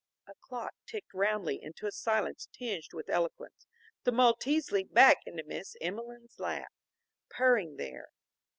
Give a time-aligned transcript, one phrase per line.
[0.25, 3.67] A clock ticked roundly into a silence tinged with eloquence.
[4.03, 6.73] The Maltese leaped back into Miss Emelene's lap,
[7.29, 8.07] purring there.